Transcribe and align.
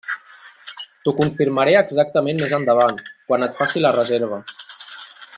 T'ho 1.03 1.13
confirmaré 1.19 1.75
exactament 1.81 2.41
més 2.43 2.55
endavant, 2.59 2.97
quan 3.27 3.47
et 3.49 3.57
faci 3.61 3.83
la 3.87 3.93
reserva. 3.99 4.41